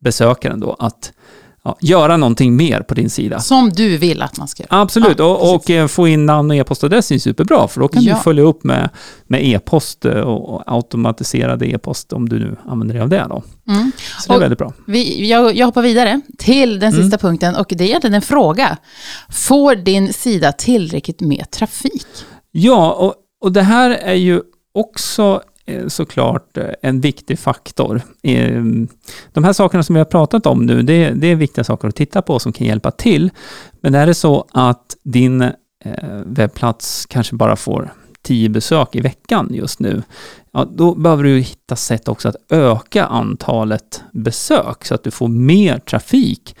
besökaren 0.00 0.60
då 0.60 0.76
att 0.78 1.12
ja, 1.64 1.76
göra 1.80 2.16
någonting 2.16 2.56
mer 2.56 2.80
på 2.80 2.94
din 2.94 3.10
sida. 3.10 3.40
Som 3.40 3.70
du 3.70 3.96
vill 3.96 4.22
att 4.22 4.38
man 4.38 4.48
ska 4.48 4.62
göra. 4.62 4.80
Absolut, 4.80 5.18
ja, 5.18 5.24
och, 5.24 5.54
och, 5.54 5.70
eh, 5.70 5.86
få 5.86 6.08
in 6.08 6.26
namn 6.26 6.50
och 6.50 6.56
e-postadress 6.56 7.12
är 7.12 7.18
superbra, 7.18 7.68
för 7.68 7.80
då 7.80 7.88
kan 7.88 8.02
ja. 8.02 8.14
du 8.14 8.20
följa 8.20 8.42
upp 8.42 8.64
med, 8.64 8.88
med 9.26 9.44
e-post 9.44 10.04
eh, 10.04 10.12
och 10.12 10.62
automatiserade 10.66 11.66
e-post 11.66 12.12
om 12.12 12.28
du 12.28 12.38
nu 12.38 12.56
använder 12.66 12.94
dig 12.94 13.02
av 13.02 13.08
det. 13.08 13.26
Då. 13.28 13.42
Mm. 13.68 13.92
Så 14.18 14.28
det 14.28 14.32
är 14.32 14.36
och 14.36 14.42
väldigt 14.42 14.58
bra. 14.58 14.72
Vi, 14.86 15.28
jag, 15.28 15.56
jag 15.56 15.66
hoppar 15.66 15.82
vidare 15.82 16.20
till 16.38 16.78
den 16.78 16.92
sista 16.92 17.16
mm. 17.16 17.18
punkten 17.18 17.56
och 17.56 17.66
det 17.68 17.84
är 17.84 17.88
egentligen 17.88 18.14
en 18.14 18.22
fråga. 18.22 18.76
Får 19.28 19.74
din 19.74 20.12
sida 20.12 20.52
tillräckligt 20.52 21.20
med 21.20 21.50
trafik? 21.50 22.06
Ja, 22.50 22.92
och, 22.92 23.14
och 23.40 23.52
det 23.52 23.62
här 23.62 23.90
är 23.90 24.14
ju 24.14 24.40
också 24.74 25.42
Eh, 25.70 25.88
såklart 25.88 26.56
eh, 26.56 26.68
en 26.82 27.00
viktig 27.00 27.38
faktor. 27.38 28.02
Ehm, 28.22 28.88
de 29.32 29.44
här 29.44 29.52
sakerna 29.52 29.82
som 29.82 29.94
vi 29.94 30.00
har 30.00 30.04
pratat 30.04 30.46
om 30.46 30.66
nu, 30.66 30.82
det, 30.82 31.10
det 31.10 31.26
är 31.26 31.34
viktiga 31.34 31.64
saker 31.64 31.88
att 31.88 31.96
titta 31.96 32.22
på 32.22 32.38
som 32.38 32.52
kan 32.52 32.66
hjälpa 32.66 32.90
till. 32.90 33.30
Men 33.80 33.94
är 33.94 34.06
det 34.06 34.14
så 34.14 34.44
att 34.52 34.96
din 35.02 35.42
eh, 35.42 35.52
webbplats 36.24 37.06
kanske 37.06 37.36
bara 37.36 37.56
får 37.56 37.92
10 38.22 38.48
besök 38.48 38.94
i 38.94 39.00
veckan 39.00 39.48
just 39.50 39.80
nu, 39.80 40.02
ja, 40.52 40.68
då 40.72 40.94
behöver 40.94 41.24
du 41.24 41.38
hitta 41.38 41.76
sätt 41.76 42.08
också 42.08 42.28
att 42.28 42.36
öka 42.48 43.04
antalet 43.04 44.02
besök 44.12 44.84
så 44.84 44.94
att 44.94 45.04
du 45.04 45.10
får 45.10 45.28
mer 45.28 45.78
trafik 45.78 46.56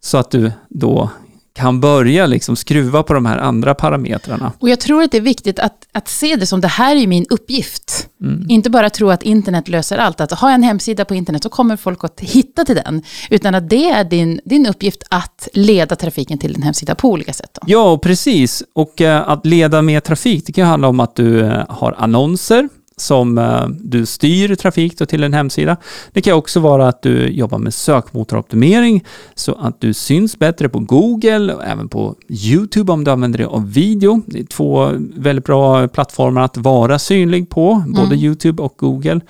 så 0.00 0.18
att 0.18 0.30
du 0.30 0.52
då 0.68 1.10
kan 1.58 1.80
börja 1.80 2.26
liksom 2.26 2.56
skruva 2.56 3.02
på 3.02 3.14
de 3.14 3.26
här 3.26 3.38
andra 3.38 3.74
parametrarna. 3.74 4.52
Och 4.58 4.68
jag 4.68 4.80
tror 4.80 5.02
att 5.02 5.10
det 5.10 5.16
är 5.16 5.22
viktigt 5.22 5.58
att, 5.58 5.86
att 5.92 6.08
se 6.08 6.36
det 6.36 6.46
som 6.46 6.60
det 6.60 6.68
här 6.68 6.96
är 6.96 7.06
min 7.06 7.26
uppgift. 7.30 8.08
Mm. 8.22 8.46
Inte 8.48 8.70
bara 8.70 8.90
tro 8.90 9.10
att 9.10 9.22
internet 9.22 9.68
löser 9.68 9.98
allt. 9.98 10.20
Att 10.20 10.32
har 10.32 10.48
jag 10.48 10.54
en 10.54 10.62
hemsida 10.62 11.04
på 11.04 11.14
internet 11.14 11.42
så 11.42 11.48
kommer 11.48 11.76
folk 11.76 12.04
att 12.04 12.20
hitta 12.20 12.64
till 12.64 12.74
den. 12.74 13.02
Utan 13.30 13.54
att 13.54 13.68
det 13.68 13.90
är 13.90 14.04
din, 14.04 14.40
din 14.44 14.66
uppgift 14.66 15.02
att 15.10 15.48
leda 15.52 15.96
trafiken 15.96 16.38
till 16.38 16.52
din 16.52 16.62
hemsida 16.62 16.94
på 16.94 17.08
olika 17.08 17.32
sätt. 17.32 17.50
Då. 17.54 17.62
Ja, 17.66 17.98
precis. 17.98 18.62
Och 18.74 19.00
äh, 19.00 19.28
att 19.28 19.46
leda 19.46 19.82
med 19.82 20.04
trafik, 20.04 20.46
det 20.46 20.52
kan 20.52 20.66
handla 20.66 20.88
om 20.88 21.00
att 21.00 21.16
du 21.16 21.40
äh, 21.40 21.64
har 21.68 21.94
annonser 21.98 22.68
som 23.00 23.38
eh, 23.38 23.68
du 23.68 24.06
styr 24.06 24.54
trafik 24.54 25.08
till 25.08 25.24
en 25.24 25.34
hemsida. 25.34 25.76
Det 26.12 26.20
kan 26.20 26.34
också 26.34 26.60
vara 26.60 26.88
att 26.88 27.02
du 27.02 27.28
jobbar 27.28 27.58
med 27.58 27.74
sökmotoroptimering 27.74 29.04
så 29.34 29.54
att 29.54 29.80
du 29.80 29.94
syns 29.94 30.38
bättre 30.38 30.68
på 30.68 30.78
Google 30.78 31.54
och 31.54 31.64
även 31.64 31.88
på 31.88 32.14
YouTube 32.28 32.92
om 32.92 33.04
du 33.04 33.10
använder 33.10 33.38
det 33.38 33.46
av 33.46 33.72
video. 33.72 34.22
Det 34.26 34.40
är 34.40 34.44
två 34.44 34.90
väldigt 35.16 35.44
bra 35.44 35.88
plattformar 35.88 36.42
att 36.42 36.56
vara 36.56 36.98
synlig 36.98 37.50
på, 37.50 37.84
både 37.86 38.06
mm. 38.06 38.18
YouTube 38.18 38.62
och 38.62 38.74
Google. 38.76 39.20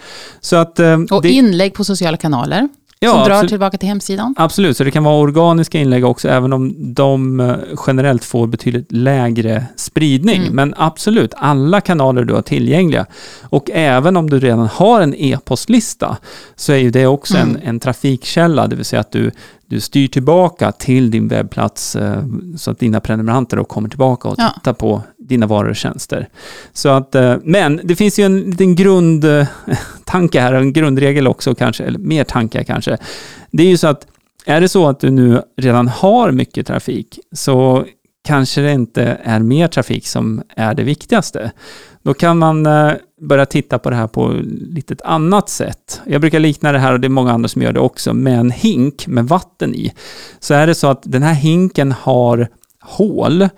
Så 0.40 0.56
att, 0.56 0.78
eh, 0.78 0.98
och 1.10 1.22
det... 1.22 1.30
inlägg 1.30 1.75
på 1.75 1.84
sociala 1.84 2.16
kanaler. 2.16 2.68
Ja, 3.00 3.11
som 3.11 3.19
drar 3.19 3.31
absolut. 3.31 3.49
tillbaka 3.49 3.78
till 3.78 3.88
hemsidan? 3.88 4.35
Absolut, 4.38 4.76
så 4.76 4.85
det 4.85 4.90
kan 4.90 5.05
vara 5.05 5.17
organiska 5.17 5.78
inlägg 5.78 6.05
också, 6.05 6.28
även 6.28 6.52
om 6.52 6.95
de 6.95 7.40
eh, 7.40 7.57
generellt 7.87 8.25
får 8.25 8.47
betydligt 8.47 8.93
lägre 8.93 9.64
spridning. 9.76 10.43
Mm. 10.43 10.55
Men 10.55 10.75
absolut, 10.76 11.35
alla 11.37 11.81
kanaler 11.81 12.25
du 12.25 12.35
har 12.35 12.43
tillgängliga. 12.43 13.07
Och 13.43 13.71
även 13.71 14.17
om 14.17 14.31
du 14.31 14.40
redan 14.40 14.67
har 14.67 15.00
en 15.00 15.14
e-postlista, 15.14 16.17
så 16.57 16.73
är 16.73 16.76
ju 16.76 16.90
det 16.90 17.07
också 17.07 17.37
mm. 17.37 17.57
en, 17.57 17.62
en 17.62 17.81
trafikkälla, 17.81 18.67
det 18.67 18.76
vill 18.76 18.85
säga 18.85 19.00
att 19.00 19.12
du, 19.12 19.31
du 19.67 19.81
styr 19.81 20.09
tillbaka 20.09 20.73
till 20.73 21.11
din 21.11 21.28
webbplats 21.28 21.97
eh, 21.97 22.23
så 22.57 22.71
att 22.71 22.78
dina 22.78 23.00
prenumeranter 23.00 23.57
då 23.57 23.64
kommer 23.64 23.88
tillbaka 23.88 24.28
och 24.28 24.35
ja. 24.38 24.52
tittar 24.55 24.73
på 24.73 25.02
dina 25.28 25.47
varor 25.47 25.70
och 25.70 25.76
tjänster. 25.76 26.28
Så 26.73 26.88
att, 26.88 27.14
eh, 27.14 27.37
men 27.44 27.80
det 27.85 27.97
finns 27.97 28.18
ju 28.18 28.25
en 28.25 28.40
liten 28.40 28.75
grundtanke 28.75 30.40
här, 30.40 30.52
en 30.52 30.73
grundregel 30.73 31.28
också 31.28 31.54
kanske, 31.54 31.85
eller 31.85 31.99
mer 31.99 32.25
tankar 32.25 32.62
kanske. 32.62 32.97
Det 33.50 33.62
är 33.62 33.68
ju 33.68 33.76
så 33.76 33.87
att 33.87 34.06
är 34.47 34.61
det 34.61 34.68
så 34.68 34.88
att 34.88 35.00
du 35.00 35.11
nu 35.11 35.42
redan 35.56 35.88
har 35.88 36.30
mycket 36.30 36.66
trafik 36.66 37.18
så 37.32 37.85
kanske 38.25 38.61
det 38.61 38.73
inte 38.73 39.18
är 39.23 39.40
mer 39.40 39.68
trafik 39.68 40.06
som 40.06 40.42
är 40.56 40.75
det 40.75 40.82
viktigaste. 40.82 41.52
Då 42.02 42.14
kan 42.14 42.38
man 42.38 42.66
eh, 42.66 42.92
börja 43.20 43.47
titta 43.47 43.78
på 43.78 43.90
det 43.90 43.97
här 43.97 44.06
på 44.06 44.35
lite 44.44 44.94
ett 44.94 45.02
annat 45.02 45.49
sätt. 45.49 46.00
Jag 46.06 46.20
brukar 46.20 46.40
likna 46.40 46.73
det 46.73 46.78
här, 46.78 46.92
och 46.92 47.00
det 47.00 47.06
är 47.06 47.08
många 47.11 47.32
andra 47.32 47.49
som 47.49 47.62
gör 47.62 47.73
det 47.73 47.80
också, 47.80 48.14
med 48.14 48.38
en 48.38 48.50
hink 48.50 49.06
med 49.06 49.25
vatten 49.25 49.75
i. 49.75 49.92
Så 50.38 50.54
är 50.54 50.66
det 50.66 50.75
så 50.75 50.87
att 50.87 51.02
den 51.02 51.23
här 51.23 51.35
hinken 51.35 51.92
har 51.92 52.49
hål 52.80 53.49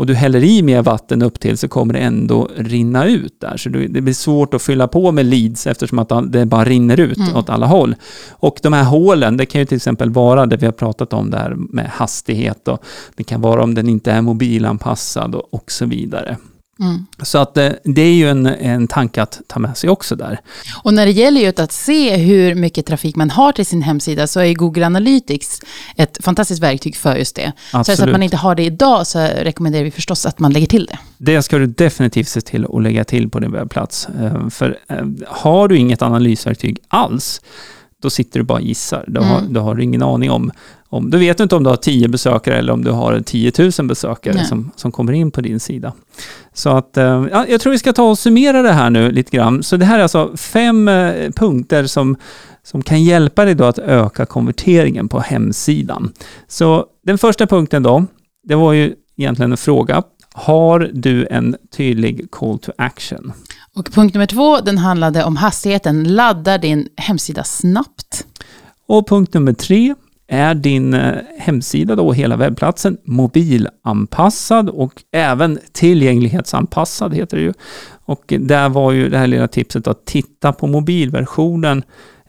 och 0.00 0.06
du 0.06 0.14
häller 0.14 0.44
i 0.44 0.62
mer 0.62 0.82
vatten 0.82 1.22
upp 1.22 1.40
till 1.40 1.58
så 1.58 1.68
kommer 1.68 1.94
det 1.94 2.00
ändå 2.00 2.48
rinna 2.56 3.06
ut 3.06 3.40
där. 3.40 3.56
Så 3.56 3.68
det 3.68 4.00
blir 4.00 4.12
svårt 4.12 4.54
att 4.54 4.62
fylla 4.62 4.88
på 4.88 5.12
med 5.12 5.26
leads 5.26 5.66
eftersom 5.66 5.98
att 5.98 6.32
det 6.32 6.46
bara 6.46 6.64
rinner 6.64 7.00
ut 7.00 7.16
mm. 7.16 7.36
åt 7.36 7.50
alla 7.50 7.66
håll. 7.66 7.94
Och 8.30 8.58
de 8.62 8.72
här 8.72 8.84
hålen, 8.84 9.36
det 9.36 9.46
kan 9.46 9.60
ju 9.60 9.64
till 9.64 9.76
exempel 9.76 10.10
vara 10.10 10.46
det 10.46 10.56
vi 10.56 10.66
har 10.66 10.72
pratat 10.72 11.12
om 11.12 11.30
där 11.30 11.54
med 11.56 11.86
hastighet 11.90 12.68
och 12.68 12.84
det 13.16 13.24
kan 13.24 13.40
vara 13.40 13.62
om 13.62 13.74
den 13.74 13.88
inte 13.88 14.12
är 14.12 14.22
mobilanpassad 14.22 15.34
och, 15.34 15.54
och 15.54 15.72
så 15.72 15.86
vidare. 15.86 16.36
Mm. 16.80 17.06
Så 17.22 17.38
att 17.38 17.56
eh, 17.56 17.70
det 17.84 18.02
är 18.02 18.12
ju 18.12 18.28
en, 18.28 18.46
en 18.46 18.88
tanke 18.88 19.22
att 19.22 19.40
ta 19.46 19.58
med 19.58 19.76
sig 19.76 19.90
också 19.90 20.16
där. 20.16 20.40
Och 20.82 20.94
när 20.94 21.06
det 21.06 21.12
gäller 21.12 21.40
just 21.40 21.58
att 21.58 21.72
se 21.72 22.16
hur 22.16 22.54
mycket 22.54 22.86
trafik 22.86 23.16
man 23.16 23.30
har 23.30 23.52
till 23.52 23.66
sin 23.66 23.82
hemsida 23.82 24.26
så 24.26 24.40
är 24.40 24.54
Google 24.54 24.86
Analytics 24.86 25.60
ett 25.96 26.18
fantastiskt 26.24 26.62
verktyg 26.62 26.96
för 26.96 27.16
just 27.16 27.36
det. 27.36 27.52
Absolut. 27.72 27.98
Så 27.98 28.04
att 28.04 28.10
man 28.10 28.22
inte 28.22 28.36
har 28.36 28.54
det 28.54 28.62
idag 28.62 29.06
så 29.06 29.18
rekommenderar 29.18 29.84
vi 29.84 29.90
förstås 29.90 30.26
att 30.26 30.38
man 30.38 30.52
lägger 30.52 30.66
till 30.66 30.86
det. 30.86 30.98
Det 31.18 31.42
ska 31.42 31.58
du 31.58 31.66
definitivt 31.66 32.28
se 32.28 32.40
till 32.40 32.66
att 32.72 32.82
lägga 32.82 33.04
till 33.04 33.30
på 33.30 33.38
din 33.38 33.52
webbplats. 33.52 34.08
Eh, 34.08 34.48
för 34.48 34.78
eh, 34.88 35.06
har 35.28 35.68
du 35.68 35.76
inget 35.76 36.02
analysverktyg 36.02 36.78
alls, 36.88 37.40
då 38.00 38.10
sitter 38.10 38.40
du 38.40 38.44
bara 38.44 38.58
och 38.58 38.64
gissar. 38.64 39.04
Då, 39.06 39.20
mm. 39.20 39.32
har, 39.32 39.42
då 39.42 39.60
har 39.60 39.74
du 39.74 39.82
ingen 39.82 40.02
aning 40.02 40.30
om, 40.30 40.50
om... 40.88 41.10
Du 41.10 41.18
vet 41.18 41.40
inte 41.40 41.56
om 41.56 41.64
du 41.64 41.70
har 41.70 41.76
10 41.76 42.08
besökare 42.08 42.56
eller 42.56 42.72
om 42.72 42.84
du 42.84 42.90
har 42.90 43.20
10 43.20 43.52
000 43.78 43.88
besökare 43.88 44.44
som, 44.44 44.70
som 44.76 44.92
kommer 44.92 45.12
in 45.12 45.30
på 45.30 45.40
din 45.40 45.60
sida. 45.60 45.92
Så 46.52 46.70
att, 46.70 46.96
eh, 46.96 47.26
ja, 47.30 47.46
jag 47.48 47.60
tror 47.60 47.72
vi 47.72 47.78
ska 47.78 47.92
ta 47.92 48.10
och 48.10 48.18
summera 48.18 48.62
det 48.62 48.72
här 48.72 48.90
nu 48.90 49.10
lite 49.10 49.36
grann. 49.36 49.62
Så 49.62 49.76
det 49.76 49.84
här 49.84 49.98
är 49.98 50.02
alltså 50.02 50.36
fem 50.36 50.88
eh, 50.88 51.30
punkter 51.30 51.86
som, 51.86 52.16
som 52.62 52.82
kan 52.82 53.04
hjälpa 53.04 53.44
dig 53.44 53.54
då 53.54 53.64
att 53.64 53.78
öka 53.78 54.26
konverteringen 54.26 55.08
på 55.08 55.20
hemsidan. 55.20 56.12
Så 56.48 56.86
den 57.04 57.18
första 57.18 57.46
punkten 57.46 57.82
då, 57.82 58.04
det 58.42 58.54
var 58.54 58.72
ju 58.72 58.94
egentligen 59.16 59.50
en 59.50 59.56
fråga. 59.56 60.02
Har 60.34 60.90
du 60.92 61.26
en 61.30 61.56
tydlig 61.76 62.30
call 62.30 62.58
to 62.58 62.72
action? 62.78 63.32
Och 63.76 63.92
punkt 63.92 64.14
nummer 64.14 64.26
två, 64.26 64.60
den 64.60 64.78
handlade 64.78 65.24
om 65.24 65.36
hastigheten. 65.36 66.14
Ladda 66.14 66.58
din 66.58 66.88
hemsida 66.96 67.44
snabbt. 67.44 68.26
Och 68.86 69.08
punkt 69.08 69.34
nummer 69.34 69.52
tre, 69.52 69.94
är 70.30 70.54
din 70.54 70.94
eh, 70.94 71.14
hemsida 71.38 71.96
då, 71.96 72.12
hela 72.12 72.36
webbplatsen, 72.36 72.96
mobilanpassad 73.04 74.68
och 74.68 75.02
även 75.12 75.58
tillgänglighetsanpassad 75.72 77.14
heter 77.14 77.36
det 77.36 77.42
ju. 77.42 77.52
Och 78.04 78.34
där 78.40 78.68
var 78.68 78.92
ju 78.92 79.08
det 79.08 79.18
här 79.18 79.26
lilla 79.26 79.48
tipset 79.48 79.86
att 79.86 80.04
titta 80.04 80.52
på 80.52 80.66
mobilversionen 80.66 81.82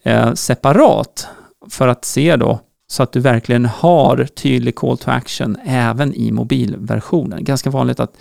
eh, 0.03 0.33
separat 0.33 1.27
för 1.69 1.87
att 1.87 2.05
se 2.05 2.35
då 2.35 2.59
så 2.87 3.03
att 3.03 3.11
du 3.11 3.19
verkligen 3.19 3.65
har 3.65 4.25
tydlig 4.25 4.75
call 4.75 4.97
to 4.97 5.11
action 5.11 5.57
även 5.65 6.13
i 6.13 6.31
mobilversionen. 6.31 7.43
Ganska 7.43 7.69
vanligt 7.69 7.99
att 7.99 8.17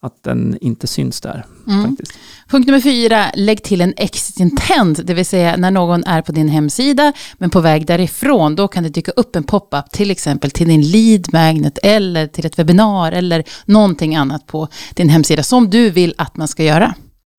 att 0.00 0.22
den 0.22 0.58
inte 0.60 0.86
syns 0.86 1.20
där. 1.20 1.44
Mm. 1.66 1.88
Faktiskt. 1.88 2.12
Punkt 2.48 2.66
nummer 2.66 2.80
fyra, 2.80 3.26
lägg 3.34 3.62
till 3.62 3.80
en 3.80 3.94
exit 3.96 4.40
intent, 4.40 5.06
det 5.06 5.14
vill 5.14 5.26
säga 5.26 5.56
när 5.56 5.70
någon 5.70 6.04
är 6.04 6.22
på 6.22 6.32
din 6.32 6.48
hemsida 6.48 7.12
men 7.38 7.50
på 7.50 7.60
väg 7.60 7.86
därifrån, 7.86 8.56
då 8.56 8.68
kan 8.68 8.82
det 8.82 8.88
dyka 8.88 9.12
upp 9.12 9.36
en 9.36 9.44
pop-up 9.44 9.90
till 9.90 10.10
exempel 10.10 10.50
till 10.50 10.68
din 10.68 10.82
lead 10.82 11.32
magnet 11.32 11.78
eller 11.82 12.26
till 12.26 12.46
ett 12.46 12.58
webbinar 12.58 13.12
eller 13.12 13.44
någonting 13.64 14.16
annat 14.16 14.46
på 14.46 14.68
din 14.94 15.08
hemsida 15.08 15.42
som 15.42 15.70
du 15.70 15.90
vill 15.90 16.14
att 16.18 16.36
man 16.36 16.48
ska 16.48 16.64
göra. 16.64 16.94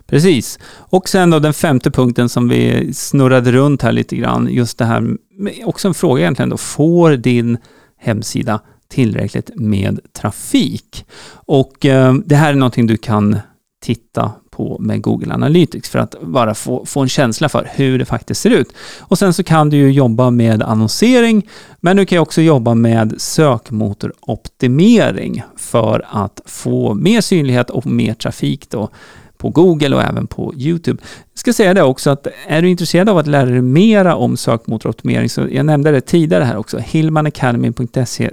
Precis. 0.08 0.60
Och 0.76 1.10
sen 1.10 1.30
då 1.30 1.40
den 1.40 1.54
femte 1.54 1.92
punkten 1.92 2.30
som 2.30 2.50
vi 2.50 2.94
snurrade 2.94 3.52
runt 3.52 3.82
här 3.82 3.92
lite 3.92 4.16
grann, 4.16 4.48
just 4.52 4.78
det 4.78 4.86
här, 4.86 5.18
också 5.66 5.88
en 5.88 5.94
fråga 5.94 6.22
egentligen 6.22 6.50
då, 6.50 6.58
får 6.58 7.12
din 7.12 7.58
hemsida 8.00 8.62
tillräckligt 8.88 9.52
med 9.56 10.00
trafik. 10.14 11.06
Och 11.30 11.86
eh, 11.86 12.14
det 12.14 12.36
här 12.36 12.50
är 12.50 12.56
någonting 12.56 12.88
du 12.88 12.98
kan 12.98 13.40
titta 13.82 14.32
på 14.52 14.78
med 14.80 15.02
Google 15.02 15.34
Analytics 15.34 15.90
för 15.90 16.00
att 16.00 16.16
bara 16.22 16.54
få, 16.54 16.86
få 16.86 17.02
en 17.02 17.10
känsla 17.10 17.50
för 17.50 17.70
hur 17.74 18.00
det 18.00 18.06
faktiskt 18.06 18.42
ser 18.42 18.50
ut. 18.50 18.74
Och 19.00 19.18
sen 19.18 19.34
så 19.34 19.44
kan 19.44 19.70
du 19.70 19.78
ju 19.78 19.92
jobba 19.92 20.30
med 20.30 20.64
annonsering, 20.64 21.48
men 21.80 21.98
du 21.98 22.06
kan 22.06 22.20
också 22.20 22.42
jobba 22.42 22.76
med 22.76 23.14
sökmotoroptimering 23.18 25.44
för 25.58 26.06
att 26.10 26.42
få 26.46 26.94
mer 26.94 27.22
synlighet 27.22 27.70
och 27.70 27.86
mer 27.86 28.14
trafik 28.14 28.70
då 28.70 28.90
på 29.38 29.50
Google 29.50 29.96
och 29.96 30.04
även 30.04 30.28
på 30.28 30.54
YouTube. 30.58 31.04
Jag 31.34 31.40
ska 31.40 31.54
säga 31.54 31.74
det 31.74 31.84
också 31.84 32.10
att 32.10 32.28
är 32.48 32.62
du 32.62 32.70
intresserad 32.70 33.10
av 33.10 33.18
att 33.18 33.28
lära 33.28 33.50
dig 33.50 33.62
mera 33.62 34.16
om 34.16 34.38
sökmotoroptimering, 34.38 35.30
så 35.30 35.48
jag 35.52 35.66
nämnde 35.66 35.92
det 35.92 36.02
tidigare 36.02 36.44
här 36.44 36.58
också, 36.58 36.78
hillmanacademy.se 36.78 38.32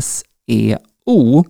SEO. 0.00 1.44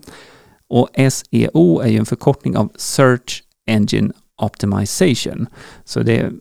Och 0.69 0.89
SEO 1.11 1.81
är 1.81 1.89
ju 1.89 1.99
en 1.99 2.07
förkortning 2.07 2.57
av 2.57 2.73
Search 2.77 3.43
Engine 3.67 4.13
Optimization. 4.43 5.47
Så 5.85 6.03
det 6.03 6.19
är 6.19 6.33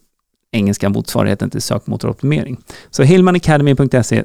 engelska 0.52 0.90
motsvarigheten 0.90 1.50
till 1.50 1.62
sökmotoroptimering. 1.62 2.58
Så 2.90 3.04
hillmanacademy.se 3.04 4.24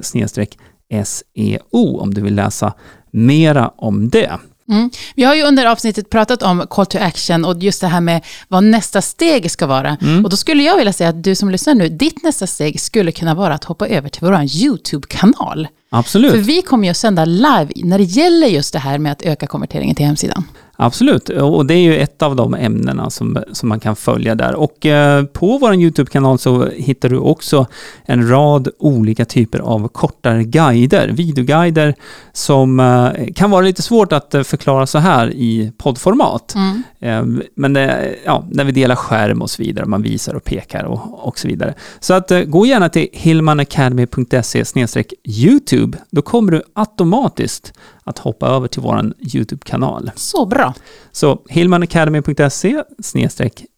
SEO 1.05 1.97
om 1.99 2.13
du 2.13 2.21
vill 2.21 2.35
läsa 2.35 2.73
mera 3.11 3.67
om 3.67 4.09
det. 4.09 4.39
Mm. 4.69 4.89
Vi 5.15 5.23
har 5.23 5.35
ju 5.35 5.43
under 5.43 5.65
avsnittet 5.65 6.09
pratat 6.09 6.43
om 6.43 6.67
call 6.69 6.85
to 6.85 6.97
action 7.01 7.45
och 7.45 7.63
just 7.63 7.81
det 7.81 7.87
här 7.87 8.01
med 8.01 8.25
vad 8.47 8.63
nästa 8.63 9.01
steg 9.01 9.51
ska 9.51 9.67
vara. 9.67 9.97
Mm. 10.01 10.23
Och 10.23 10.29
då 10.29 10.37
skulle 10.37 10.63
jag 10.63 10.77
vilja 10.77 10.93
säga 10.93 11.09
att 11.09 11.23
du 11.23 11.35
som 11.35 11.49
lyssnar 11.49 11.75
nu, 11.75 11.89
ditt 11.89 12.23
nästa 12.23 12.47
steg 12.47 12.81
skulle 12.81 13.11
kunna 13.11 13.35
vara 13.35 13.53
att 13.53 13.63
hoppa 13.63 13.87
över 13.87 14.09
till 14.09 14.21
vår 14.21 14.41
YouTube-kanal. 14.43 15.67
Absolut. 15.89 16.31
För 16.31 16.39
vi 16.39 16.61
kommer 16.61 16.83
ju 16.83 16.91
att 16.91 16.97
sända 16.97 17.25
live 17.25 17.67
när 17.75 17.97
det 17.97 18.03
gäller 18.03 18.47
just 18.47 18.73
det 18.73 18.79
här 18.79 18.97
med 18.97 19.11
att 19.11 19.21
öka 19.21 19.47
konverteringen 19.47 19.95
till 19.95 20.05
hemsidan. 20.05 20.43
Absolut, 20.77 21.29
och 21.29 21.65
det 21.65 21.73
är 21.73 21.79
ju 21.79 21.97
ett 21.97 22.21
av 22.21 22.35
de 22.35 22.53
ämnena 22.53 23.09
som, 23.09 23.43
som 23.51 23.69
man 23.69 23.79
kan 23.79 23.95
följa 23.95 24.35
där. 24.35 24.55
Och 24.55 24.85
eh, 24.85 25.23
på 25.23 25.57
vår 25.57 25.75
YouTube-kanal 25.75 26.39
så 26.39 26.69
hittar 26.69 27.09
du 27.09 27.17
också 27.17 27.67
en 28.05 28.29
rad 28.29 28.67
olika 28.79 29.25
typer 29.25 29.59
av 29.59 29.87
kortare 29.87 30.43
guider, 30.43 31.07
videoguider 31.07 31.95
som 32.33 32.79
eh, 32.79 33.33
kan 33.35 33.51
vara 33.51 33.61
lite 33.61 33.81
svårt 33.81 34.13
att 34.13 34.33
eh, 34.33 34.43
förklara 34.43 34.87
så 34.87 34.99
här 34.99 35.33
i 35.33 35.71
poddformat. 35.77 36.55
Mm. 36.55 36.83
Eh, 36.99 37.45
men 37.55 37.73
det, 37.73 38.15
ja, 38.25 38.45
när 38.51 38.63
vi 38.63 38.71
delar 38.71 38.95
skärm 38.95 39.41
och 39.41 39.49
så 39.49 39.63
vidare, 39.63 39.85
man 39.85 40.01
visar 40.01 40.33
och 40.33 40.43
pekar 40.43 40.83
och, 40.83 41.27
och 41.27 41.39
så 41.39 41.47
vidare. 41.47 41.73
Så 41.99 42.13
att 42.13 42.31
gå 42.45 42.65
gärna 42.65 42.89
till 42.89 43.07
hillmanacademy.se 43.13 44.63
YouTube, 45.25 45.74
då 46.11 46.21
kommer 46.21 46.51
du 46.51 46.63
automatiskt 46.73 47.73
att 48.05 48.19
hoppa 48.19 48.47
över 48.47 48.67
till 48.67 48.81
vår 48.81 49.13
YouTube-kanal. 49.33 50.11
Så 50.15 50.45
bra. 50.45 50.73
Så 51.11 51.41
hillmanacademy.se 51.49 52.83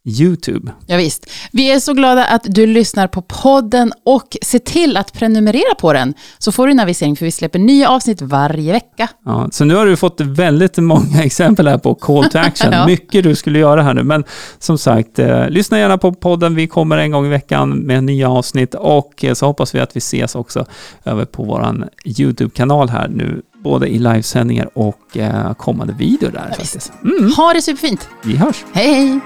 YouTube. 0.08 0.72
Ja, 0.86 0.98
visst. 0.98 1.30
Vi 1.52 1.72
är 1.72 1.80
så 1.80 1.94
glada 1.94 2.26
att 2.26 2.42
du 2.46 2.68
lyssnar 2.68 3.08
på 3.08 3.22
podden 3.22 3.94
och 4.06 4.38
se 4.42 4.60
till 4.60 4.98
att 4.98 5.14
prenumerera 5.14 5.76
på 5.80 5.94
den 5.94 6.14
så 6.38 6.52
får 6.52 6.68
du 6.68 6.72
en 6.72 6.80
avisering 6.80 7.16
för 7.16 7.26
vi 7.26 7.32
släpper 7.32 7.60
nya 7.60 7.90
avsnitt 7.90 8.22
varje 8.22 8.72
vecka. 8.72 9.10
Ja, 9.26 9.50
så 9.52 9.66
nu 9.66 9.76
har 9.76 9.86
du 9.86 9.96
fått 9.96 10.22
väldigt 10.22 10.78
många 10.78 11.24
exempel 11.24 11.68
här 11.68 11.78
på 11.78 11.96
call 11.96 12.30
to 12.30 12.38
action. 12.38 12.72
ja. 12.72 12.86
Mycket 12.86 13.24
du 13.24 13.36
skulle 13.36 13.60
göra 13.60 13.82
här 13.82 13.94
nu, 13.94 14.04
men 14.04 14.24
som 14.60 14.78
sagt, 14.78 15.20
eh, 15.20 15.50
lyssna 15.50 15.80
gärna 15.80 15.98
på 15.98 16.14
podden. 16.14 16.56
Vi 16.56 16.68
kommer 16.68 16.98
en 16.98 17.12
gång 17.12 17.26
i 17.26 17.30
veckan 17.30 17.70
med 17.70 18.04
nya 18.04 18.30
avsnitt 18.30 18.76
och 18.76 19.26
eh, 19.26 19.34
så 19.34 19.46
hoppas 19.46 19.76
vi 19.76 19.80
att 19.80 19.96
vi 19.96 19.98
ses 19.98 20.36
också 20.36 20.66
över 21.04 21.26
på 21.26 21.44
vår 21.44 21.88
YouTube-kanal 22.06 22.90
här 22.90 23.08
nu 23.08 23.42
både 23.68 23.88
i 23.88 24.00
livesändningar 24.00 24.70
och 24.74 25.18
eh, 25.18 25.54
kommande 25.54 25.94
videor 25.94 26.32
där. 26.32 26.56
Ja, 26.58 26.64
mm. 27.04 27.32
Ha 27.32 27.54
det 27.54 27.62
superfint! 27.62 28.10
Vi 28.24 28.38
hörs! 28.38 28.66
Hej, 28.74 28.94
hej! 28.94 29.20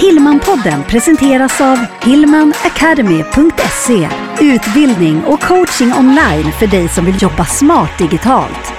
Hillmanpodden 0.00 0.82
presenteras 0.88 1.60
av 1.60 1.78
hillmanacademy.se 2.02 4.08
Utbildning 4.40 5.24
och 5.24 5.40
coaching 5.40 5.92
online 5.92 6.52
för 6.52 6.66
dig 6.66 6.88
som 6.88 7.04
vill 7.04 7.22
jobba 7.22 7.44
smart 7.44 7.98
digitalt. 7.98 8.72